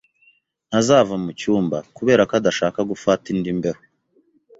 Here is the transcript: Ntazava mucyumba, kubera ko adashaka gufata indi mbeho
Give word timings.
Ntazava 0.67 1.13
mucyumba, 1.23 1.77
kubera 1.97 2.21
ko 2.29 2.33
adashaka 2.39 2.79
gufata 2.91 3.25
indi 3.33 3.51
mbeho 3.57 3.81